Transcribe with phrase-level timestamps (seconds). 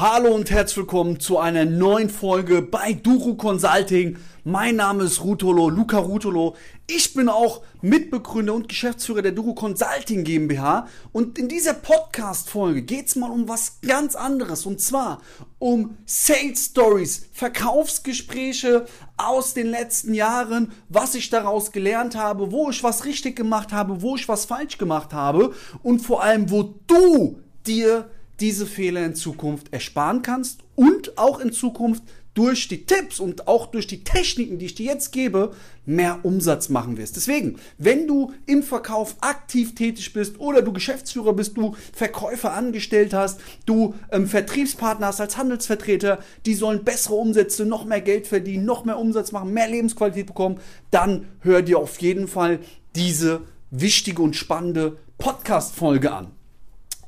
[0.00, 4.16] Hallo und herzlich willkommen zu einer neuen Folge bei Duro Consulting.
[4.44, 6.56] Mein Name ist Rutolo, Luca Rutolo.
[6.86, 10.88] Ich bin auch Mitbegründer und Geschäftsführer der Duro Consulting GmbH.
[11.12, 14.64] Und in dieser Podcast-Folge geht es mal um was ganz anderes.
[14.64, 15.20] Und zwar
[15.58, 18.86] um Sales Stories, Verkaufsgespräche
[19.18, 24.00] aus den letzten Jahren, was ich daraus gelernt habe, wo ich was richtig gemacht habe,
[24.00, 28.08] wo ich was falsch gemacht habe und vor allem, wo du dir
[28.40, 32.02] diese Fehler in Zukunft ersparen kannst und auch in Zukunft
[32.34, 35.52] durch die Tipps und auch durch die Techniken, die ich dir jetzt gebe,
[35.84, 37.16] mehr Umsatz machen wirst.
[37.16, 43.12] Deswegen, wenn du im Verkauf aktiv tätig bist oder du Geschäftsführer bist, du Verkäufer angestellt
[43.12, 48.64] hast, du ähm, Vertriebspartner hast als Handelsvertreter, die sollen bessere Umsätze, noch mehr Geld verdienen,
[48.64, 50.60] noch mehr Umsatz machen, mehr Lebensqualität bekommen,
[50.90, 52.60] dann hör dir auf jeden Fall
[52.94, 56.39] diese wichtige und spannende Podcast-Folge an.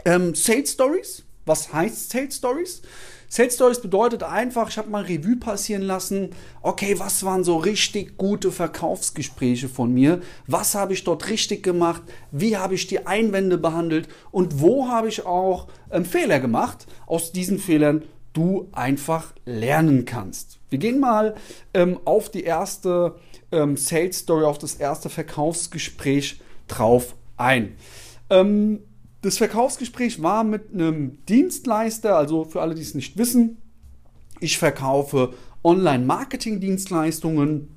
[0.04, 1.24] Ähm, Sales Stories.
[1.44, 2.82] Was heißt Sales Stories?
[3.28, 8.18] Sales Stories bedeutet einfach, ich habe mal Revue passieren lassen, okay, was waren so richtig
[8.18, 10.20] gute Verkaufsgespräche von mir?
[10.46, 12.02] Was habe ich dort richtig gemacht?
[12.30, 14.06] Wie habe ich die Einwände behandelt?
[14.32, 16.86] Und wo habe ich auch ähm, Fehler gemacht?
[17.06, 18.02] Aus diesen Fehlern
[18.34, 20.58] du einfach lernen kannst.
[20.68, 21.34] Wir gehen mal
[21.72, 23.14] ähm, auf die erste
[23.50, 27.76] ähm, Sales Story, auf das erste Verkaufsgespräch drauf ein.
[28.28, 28.80] Ähm,
[29.22, 33.56] das Verkaufsgespräch war mit einem Dienstleister, also für alle, die es nicht wissen,
[34.40, 37.68] ich verkaufe Online-Marketing-Dienstleistungen.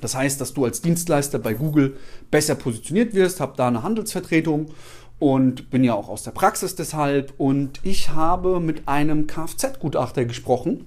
[0.00, 1.98] Das heißt, dass du als Dienstleister bei Google
[2.30, 4.70] besser positioniert wirst, habe da eine Handelsvertretung
[5.18, 7.34] und bin ja auch aus der Praxis deshalb.
[7.36, 10.86] Und ich habe mit einem Kfz-Gutachter gesprochen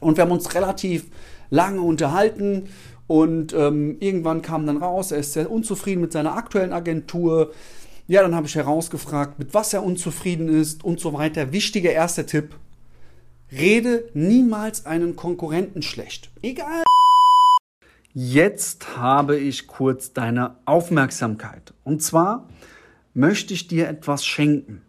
[0.00, 1.04] und wir haben uns relativ
[1.50, 2.70] lange unterhalten.
[3.06, 7.52] Und ähm, irgendwann kam dann raus, er ist sehr unzufrieden mit seiner aktuellen Agentur.
[8.06, 11.52] Ja, dann habe ich herausgefragt, mit was er unzufrieden ist und so weiter.
[11.52, 12.54] Wichtiger erster Tipp.
[13.50, 16.30] Rede niemals einen Konkurrenten schlecht.
[16.42, 16.84] Egal.
[18.12, 21.72] Jetzt habe ich kurz deine Aufmerksamkeit.
[21.82, 22.46] Und zwar
[23.14, 24.82] möchte ich dir etwas schenken.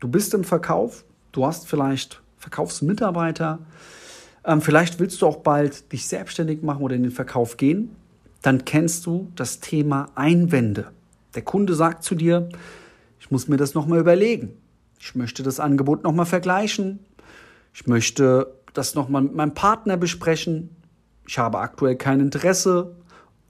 [0.00, 3.58] Du bist im Verkauf, du hast vielleicht Verkaufsmitarbeiter,
[4.44, 7.94] ähm, vielleicht willst du auch bald dich selbstständig machen oder in den Verkauf gehen.
[8.40, 10.95] Dann kennst du das Thema Einwände.
[11.34, 12.48] Der Kunde sagt zu dir,
[13.20, 14.56] ich muss mir das nochmal überlegen.
[14.98, 17.00] Ich möchte das Angebot nochmal vergleichen.
[17.74, 20.70] Ich möchte das nochmal mit meinem Partner besprechen.
[21.26, 22.96] Ich habe aktuell kein Interesse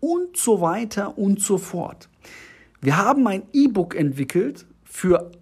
[0.00, 2.09] und so weiter und so fort.
[2.81, 5.32] Wir haben ein E-Book entwickelt für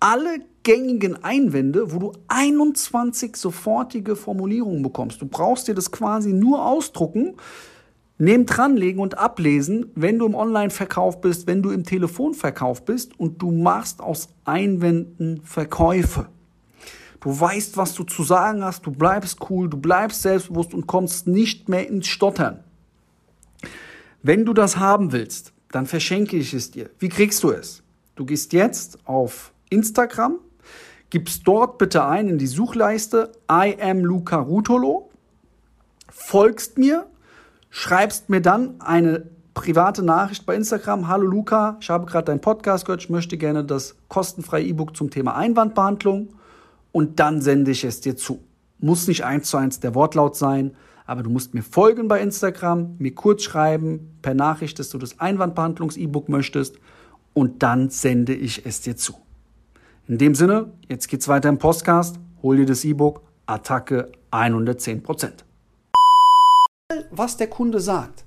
[0.00, 5.22] alle gängigen Einwände, wo du 21 sofortige Formulierungen bekommst.
[5.22, 7.36] Du brauchst dir das quasi nur ausdrucken,
[8.16, 13.42] Neben dranlegen und ablesen, wenn du im Online-Verkauf bist, wenn du im Telefonverkauf bist und
[13.42, 16.28] du machst aus Einwänden Verkäufe.
[17.20, 21.26] Du weißt, was du zu sagen hast, du bleibst cool, du bleibst selbstbewusst und kommst
[21.26, 22.62] nicht mehr ins Stottern.
[24.22, 26.90] Wenn du das haben willst, dann verschenke ich es dir.
[26.98, 27.82] Wie kriegst du es?
[28.14, 30.38] Du gehst jetzt auf Instagram,
[31.10, 35.10] gibst dort bitte ein in die Suchleiste I am Luca Rutolo,
[36.10, 37.06] folgst mir
[37.76, 41.08] schreibst mir dann eine private Nachricht bei Instagram.
[41.08, 45.10] Hallo Luca, ich habe gerade deinen Podcast gehört, ich möchte gerne das kostenfreie E-Book zum
[45.10, 46.28] Thema Einwandbehandlung
[46.92, 48.44] und dann sende ich es dir zu.
[48.78, 52.94] Muss nicht eins zu eins der Wortlaut sein, aber du musst mir folgen bei Instagram,
[52.98, 56.76] mir kurz schreiben per Nachricht, dass du das Einwandbehandlungs-E-Book möchtest
[57.32, 59.14] und dann sende ich es dir zu.
[60.06, 62.20] In dem Sinne, jetzt geht's weiter im Podcast.
[62.40, 65.02] Hol dir das E-Book Attacke 110
[67.10, 68.24] was der Kunde sagt,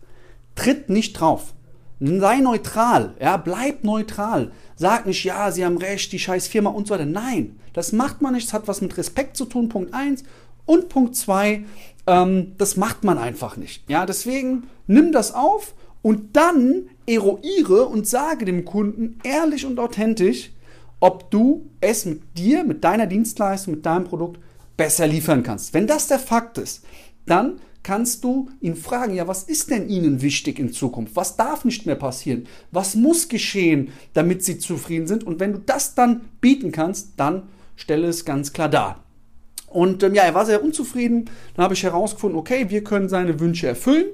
[0.55, 1.53] tritt nicht drauf.
[1.99, 4.51] Sei neutral, ja, bleib neutral.
[4.75, 7.05] Sag nicht, ja, Sie haben recht, die scheiß Firma und so weiter.
[7.05, 8.47] Nein, das macht man nicht.
[8.47, 10.23] Das hat was mit Respekt zu tun, Punkt 1.
[10.65, 11.63] Und Punkt 2,
[12.05, 13.89] ähm, das macht man einfach nicht.
[13.89, 15.73] Ja, deswegen nimm das auf
[16.03, 20.51] und dann eruiere und sage dem Kunden ehrlich und authentisch,
[20.99, 24.39] ob du es mit dir, mit deiner Dienstleistung, mit deinem Produkt
[24.77, 25.73] besser liefern kannst.
[25.73, 26.83] Wenn das der Fakt ist,
[27.25, 31.15] dann kannst du ihn fragen, ja, was ist denn Ihnen wichtig in Zukunft?
[31.15, 32.45] Was darf nicht mehr passieren?
[32.69, 35.23] Was muss geschehen, damit Sie zufrieden sind?
[35.23, 37.43] Und wenn du das dann bieten kannst, dann
[37.77, 39.05] stelle es ganz klar dar.
[39.67, 41.29] Und ähm, ja, er war sehr unzufrieden.
[41.55, 44.07] Dann habe ich herausgefunden, okay, wir können seine Wünsche erfüllen.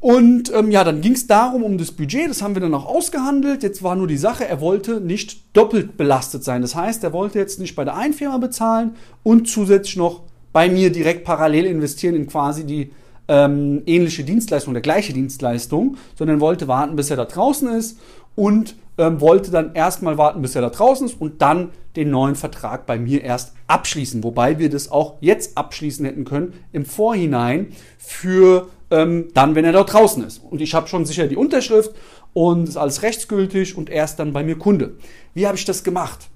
[0.00, 2.86] Und ähm, ja, dann ging es darum, um das Budget, das haben wir dann auch
[2.86, 3.62] ausgehandelt.
[3.62, 6.62] Jetzt war nur die Sache, er wollte nicht doppelt belastet sein.
[6.62, 10.22] Das heißt, er wollte jetzt nicht bei der einen Firma bezahlen und zusätzlich noch
[10.56, 12.90] bei mir direkt parallel investieren in quasi die
[13.28, 17.98] ähm, ähnliche Dienstleistung oder gleiche Dienstleistung, sondern wollte warten, bis er da draußen ist
[18.36, 22.36] und ähm, wollte dann erstmal warten, bis er da draußen ist und dann den neuen
[22.36, 24.24] Vertrag bei mir erst abschließen.
[24.24, 27.66] Wobei wir das auch jetzt abschließen hätten können im Vorhinein
[27.98, 30.38] für ähm, dann, wenn er da draußen ist.
[30.42, 31.94] Und ich habe schon sicher die Unterschrift
[32.32, 34.94] und ist alles rechtsgültig und erst dann bei mir Kunde.
[35.34, 36.30] Wie habe ich das gemacht?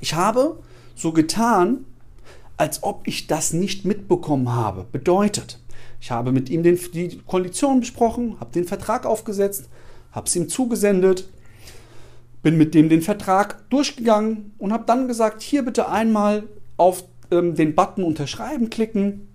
[0.00, 0.58] Ich habe
[0.94, 1.84] so getan,
[2.56, 4.86] als ob ich das nicht mitbekommen habe.
[4.90, 5.60] Bedeutet,
[6.00, 9.68] ich habe mit ihm den, die Konditionen besprochen, habe den Vertrag aufgesetzt,
[10.12, 11.28] habe es ihm zugesendet,
[12.42, 16.44] bin mit dem den Vertrag durchgegangen und habe dann gesagt, hier bitte einmal
[16.76, 19.28] auf ähm, den Button unterschreiben klicken,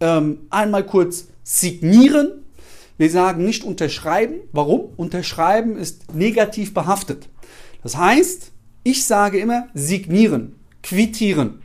[0.00, 2.44] ähm, einmal kurz signieren.
[2.98, 4.40] Wir sagen nicht unterschreiben.
[4.52, 4.90] Warum?
[4.96, 7.28] Unterschreiben ist negativ behaftet.
[7.82, 8.52] Das heißt,
[8.82, 11.62] ich sage immer signieren, quittieren.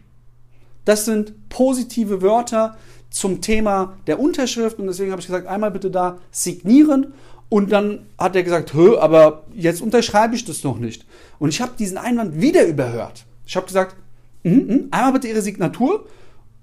[0.86, 2.78] Das sind positive Wörter
[3.10, 7.14] zum Thema der Unterschrift und deswegen habe ich gesagt, einmal bitte da signieren
[7.50, 11.06] und dann hat er gesagt, Hö, aber jetzt unterschreibe ich das noch nicht.
[11.38, 13.26] Und ich habe diesen Einwand wieder überhört.
[13.46, 13.96] Ich habe gesagt,
[14.44, 16.08] mm, mm, einmal bitte Ihre Signatur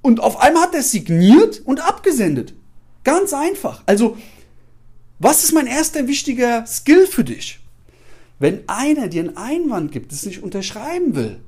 [0.02, 2.55] und auf einmal hat er signiert und abgesendet.
[3.05, 3.82] Ganz einfach.
[3.87, 4.16] Also,
[5.19, 7.61] was ist mein erster wichtiger Skill für dich?
[8.38, 11.40] Wenn einer dir einen Einwand gibt, das nicht unterschreiben will,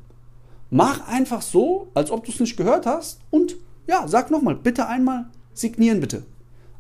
[0.72, 4.88] mach einfach so, als ob du es nicht gehört hast und ja, sag nochmal, bitte
[4.88, 6.24] einmal signieren bitte.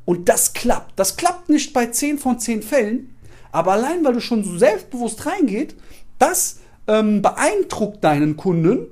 [0.06, 0.98] Und das klappt.
[0.98, 3.14] Das klappt nicht bei 10 von 10 Fällen,
[3.52, 5.76] aber allein weil du schon so selbstbewusst reingeht,
[6.18, 8.86] das ähm, beeindruckt deinen Kunden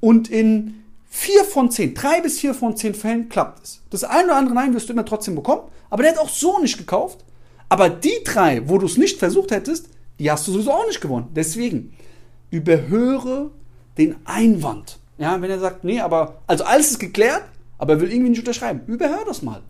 [0.00, 3.80] und in 4 von 10, 3 bis 4 von 10 Fällen klappt es.
[3.88, 6.58] Das eine oder andere Nein wirst du immer trotzdem bekommen, aber der hat auch so
[6.58, 7.24] nicht gekauft.
[7.70, 9.88] Aber die drei, wo du es nicht versucht hättest,
[10.18, 11.28] die hast du sowieso auch nicht gewonnen.
[11.34, 11.94] Deswegen
[12.50, 13.50] überhöre
[13.98, 14.98] den Einwand.
[15.18, 17.44] Ja, wenn er sagt, nee, aber, also alles ist geklärt,
[17.78, 18.80] aber er will irgendwie nicht unterschreiben.
[18.86, 19.62] Überhör das mal.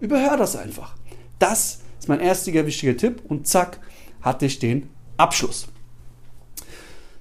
[0.00, 0.94] Überhör das einfach.
[1.38, 3.80] Das ist mein erster wichtiger Tipp und zack,
[4.22, 5.66] hatte ich den Abschluss.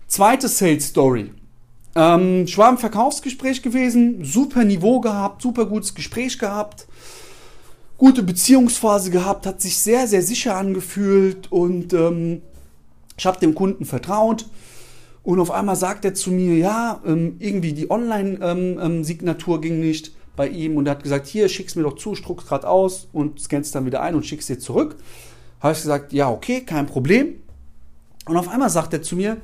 [0.08, 1.32] Zweite Sales Story.
[1.96, 6.88] Ähm, ich war im Verkaufsgespräch gewesen, super Niveau gehabt, super gutes Gespräch gehabt,
[7.98, 12.42] gute Beziehungsphase gehabt, hat sich sehr, sehr sicher angefühlt und ähm,
[13.18, 14.46] ich habe dem Kunden vertraut.
[15.26, 19.80] Und auf einmal sagt er zu mir, ja, ähm, irgendwie die Online-Signatur ähm, ähm, ging
[19.80, 23.08] nicht bei ihm und er hat gesagt, hier, schick's mir doch zu, druck's gerade aus
[23.12, 24.98] und scannst dann wieder ein und schick's dir zurück.
[25.62, 27.38] Habe ich gesagt, ja, okay, kein Problem.
[28.28, 29.38] Und auf einmal sagt er zu mir,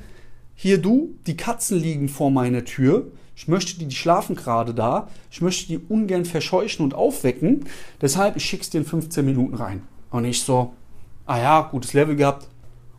[0.54, 3.08] hier du, die Katzen liegen vor meiner Tür.
[3.34, 5.08] Ich möchte die, die schlafen gerade da.
[5.32, 7.64] Ich möchte die ungern verscheuchen und aufwecken.
[8.00, 9.82] Deshalb, ich schick's dir in 15 Minuten rein.
[10.10, 10.74] Und ich so,
[11.26, 12.46] ah ja, gutes Level gehabt.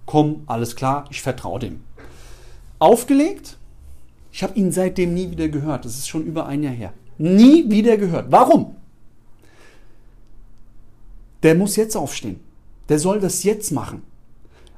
[0.06, 1.80] Komm, alles klar, ich vertraue dem.
[2.84, 3.58] Aufgelegt.
[4.34, 5.86] Ich habe ihn seitdem nie wieder gehört.
[5.86, 6.92] Das ist schon über ein Jahr her.
[7.18, 8.30] Nie wieder gehört.
[8.30, 8.76] Warum?
[11.44, 12.42] Der muss jetzt aufstehen.
[12.90, 14.02] Der soll das jetzt machen.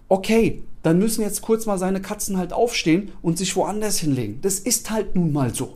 [0.07, 4.37] Okay, dann müssen jetzt kurz mal seine Katzen halt aufstehen und sich woanders hinlegen.
[4.43, 5.75] Das ist halt nun mal so.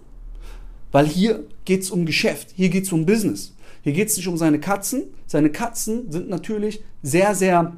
[0.91, 3.55] Weil hier geht es um Geschäft, hier geht es um Business.
[3.81, 5.05] Hier geht es nicht um seine Katzen.
[5.25, 7.75] Seine Katzen sind natürlich sehr, sehr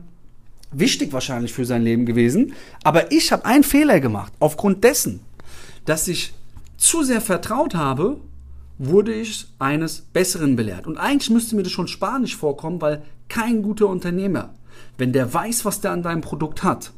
[0.72, 2.54] wichtig wahrscheinlich für sein Leben gewesen.
[2.84, 4.34] Aber ich habe einen Fehler gemacht.
[4.40, 5.22] Aufgrund dessen,
[5.86, 6.34] dass ich
[6.78, 8.18] zu sehr vertraut habe,
[8.78, 10.88] wurde ich eines Besseren belehrt.
[10.88, 14.54] Und eigentlich müsste mir das schon spanisch vorkommen, weil kein guter Unternehmer,
[14.98, 16.92] wenn der weiß, was der an deinem Produkt hat,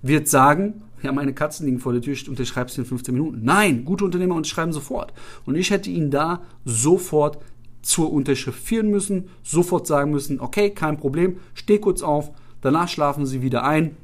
[0.00, 3.40] wird sagen, ja, meine Katzen liegen vor der Tür, ich unterschreibe es in 15 Minuten.
[3.42, 5.12] Nein, gute Unternehmer unterschreiben sofort.
[5.46, 7.38] Und ich hätte ihn da sofort
[7.82, 13.26] zur Unterschrift führen müssen, sofort sagen müssen, okay, kein Problem, steh kurz auf, danach schlafen
[13.26, 13.96] sie wieder ein.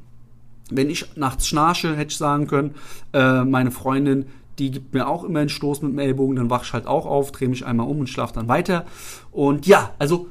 [0.69, 2.75] Wenn ich nachts schnarche, hätte ich sagen können,
[3.13, 4.25] äh, meine Freundin,
[4.57, 7.05] die gibt mir auch immer einen Stoß mit dem Ellbogen, dann wach ich halt auch
[7.05, 8.85] auf, drehe mich einmal um und schlafe dann weiter.
[9.31, 10.27] Und ja, also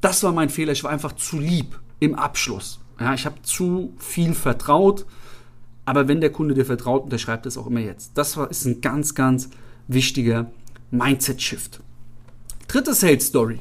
[0.00, 2.80] das war mein Fehler, ich war einfach zu lieb im Abschluss.
[3.00, 5.06] Ja, ich habe zu viel vertraut,
[5.84, 8.12] aber wenn der Kunde dir vertraut, unterschreibt es auch immer jetzt.
[8.14, 9.50] Das ist ein ganz, ganz
[9.88, 10.50] wichtiger
[10.90, 11.80] Mindset-Shift.
[12.68, 13.60] Dritte Sales Story.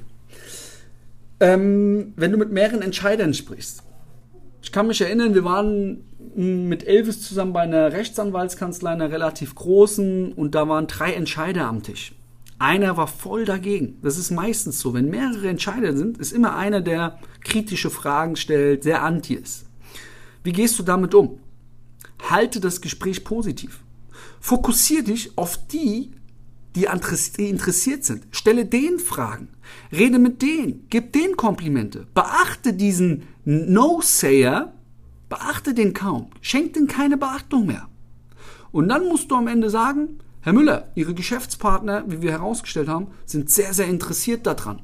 [1.40, 3.84] Ähm, wenn du mit mehreren Entscheidern sprichst.
[4.62, 6.04] Ich kann mich erinnern, wir waren
[6.36, 11.84] mit Elvis zusammen bei einer Rechtsanwaltskanzlei, einer relativ großen, und da waren drei Entscheider am
[11.84, 12.14] Tisch.
[12.60, 13.98] Einer war voll dagegen.
[14.04, 14.94] Das ist meistens so.
[14.94, 19.66] Wenn mehrere Entscheider sind, ist immer einer, der kritische Fragen stellt, sehr anti ist.
[20.44, 21.40] Wie gehst du damit um?
[22.30, 23.80] Halte das Gespräch positiv.
[24.40, 26.12] Fokussiere dich auf die,
[26.76, 26.86] die
[27.38, 28.28] interessiert sind.
[28.32, 29.50] Stelle denen Fragen.
[29.92, 30.86] Rede mit denen.
[30.90, 32.08] Gib denen Komplimente.
[32.14, 34.74] Beachte diesen No-Sayer.
[35.30, 36.30] Beachte den kaum.
[36.42, 37.88] Schenk den keine Beachtung mehr.
[38.72, 43.08] Und dann musst du am Ende sagen, Herr Müller, Ihre Geschäftspartner, wie wir herausgestellt haben,
[43.26, 44.82] sind sehr, sehr interessiert daran.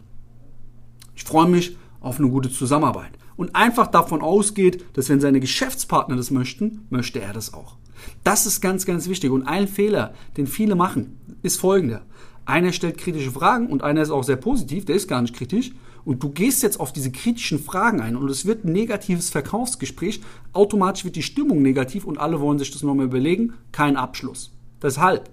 [1.15, 3.11] Ich freue mich auf eine gute Zusammenarbeit.
[3.35, 7.77] Und einfach davon ausgeht, dass wenn seine Geschäftspartner das möchten, möchte er das auch.
[8.23, 9.31] Das ist ganz, ganz wichtig.
[9.31, 12.01] Und ein Fehler, den viele machen, ist folgender.
[12.45, 15.71] Einer stellt kritische Fragen und einer ist auch sehr positiv, der ist gar nicht kritisch.
[16.05, 20.21] Und du gehst jetzt auf diese kritischen Fragen ein und es wird ein negatives Verkaufsgespräch.
[20.53, 23.53] Automatisch wird die Stimmung negativ und alle wollen sich das nochmal überlegen.
[23.73, 24.53] Kein Abschluss.
[24.81, 25.29] Deshalb,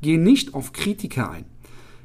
[0.00, 1.44] geh nicht auf Kritiker ein.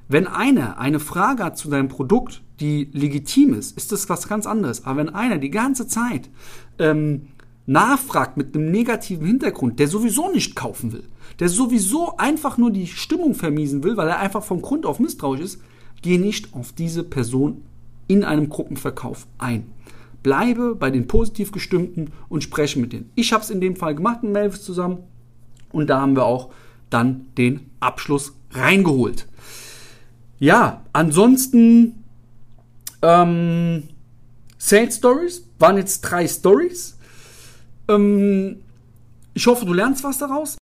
[0.07, 4.45] Wenn einer eine Frage hat zu deinem Produkt, die legitim ist, ist das was ganz
[4.45, 4.85] anderes.
[4.85, 6.29] Aber wenn einer die ganze Zeit
[6.77, 7.29] ähm,
[7.65, 11.03] nachfragt mit einem negativen Hintergrund, der sowieso nicht kaufen will,
[11.39, 15.41] der sowieso einfach nur die Stimmung vermiesen will, weil er einfach vom Grund auf misstrauisch
[15.41, 15.61] ist,
[16.01, 17.63] geh nicht auf diese Person
[18.07, 19.67] in einem Gruppenverkauf ein.
[20.21, 23.09] Bleibe bei den positiv gestimmten und spreche mit denen.
[23.15, 24.99] Ich habe es in dem Fall gemacht mit Melvis zusammen
[25.71, 26.51] und da haben wir auch
[26.89, 29.27] dann den Abschluss reingeholt.
[30.39, 32.03] Ja, ansonsten
[33.01, 33.83] ähm,
[34.57, 36.97] Sales Stories waren jetzt drei Stories.
[37.87, 38.57] Ähm,
[39.33, 40.51] ich hoffe, du lernst was daraus.